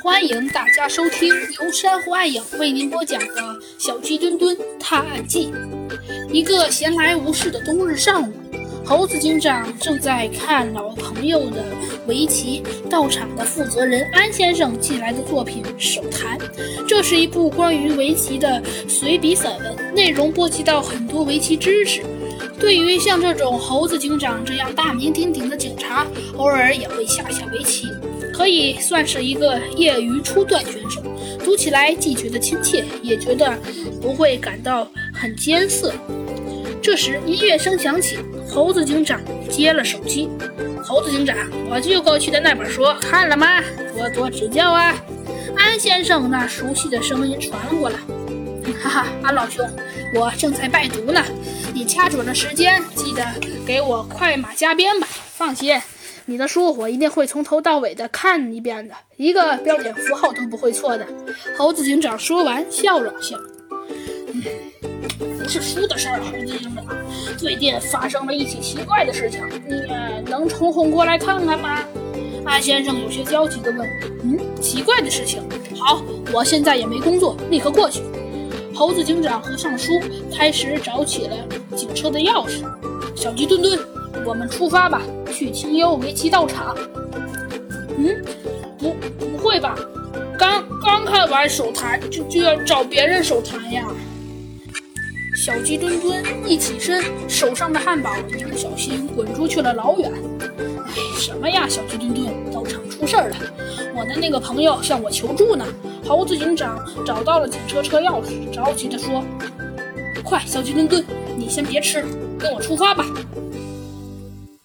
[0.00, 3.34] 欢迎大家收听由珊瑚暗影为您播讲的
[3.78, 5.52] 《小鸡墩墩探案记》。
[6.32, 8.32] 一个闲来无事的冬日上午，
[8.84, 11.64] 猴子警长正在看老朋友的
[12.06, 16.38] 围棋道场的负责人安先生寄来的作品《手谈》。
[16.88, 22.02] 这是一部关于围棋的随笔散文，内容波及到很多围棋知识。
[22.58, 26.06] 对于像这种猴子警长这样大名鼎鼎的警察，
[26.38, 27.88] 偶尔也会下下围棋。
[28.42, 31.00] 可以算是一个业余初段选手，
[31.44, 33.56] 读起来既觉得亲切，也觉得
[34.00, 34.84] 不会感到
[35.14, 35.94] 很艰涩。
[36.82, 38.18] 这时音乐声响起，
[38.50, 40.28] 猴子警长接了手机。
[40.82, 41.36] 猴子警长，
[41.70, 43.62] 我就过去的那本书看了吗？
[43.96, 44.92] 多多指教啊！
[45.56, 47.98] 安先生那熟悉的声音传了过来。
[48.82, 49.64] 哈哈，安老兄，
[50.16, 51.24] 我正在拜读呢。
[51.72, 53.24] 你掐准了时间，记得
[53.64, 55.06] 给我快马加鞭吧。
[55.36, 55.80] 放心。
[56.26, 61.04] 你的书我一定会从头到尾的看一遍的，一个标点符号都不会错的。
[61.58, 63.36] 猴子警长说完，笑了笑。
[65.18, 66.86] 不是书的事儿，猴子警长，
[67.36, 71.80] 最近发生了一起奇怪的事情，你能抽空过来看看吗？
[72.44, 73.88] 安先生有些焦急地问。
[74.22, 75.42] 嗯，奇怪的事情。
[75.76, 78.00] 好，我现在也没工作，立刻过去。
[78.74, 79.92] 猴子警长合上书，
[80.32, 81.36] 开始找起了
[81.76, 82.62] 警车的钥匙。
[83.16, 83.78] 小鸡墩墩，
[84.24, 85.02] 我们出发吧。
[85.32, 86.76] 去清幽围棋道场。
[87.96, 88.22] 嗯，
[88.78, 89.74] 不，不会吧？
[90.38, 93.84] 刚刚看完手谈，就就要找别人手谈呀？
[95.34, 100.12] 小鸡墩墩一起身，手上的汉堡一不小心滚出去了老远。
[100.50, 103.36] 哎，什么呀，小鸡墩墩，道场出事儿了！
[103.96, 105.64] 我的那个朋友向我求助呢。
[106.06, 109.24] 猴子警长找到了警车车钥匙，着急地说
[110.22, 111.04] ：“快，小鸡墩墩，
[111.36, 112.04] 你先别吃，
[112.38, 113.06] 跟我出发吧。”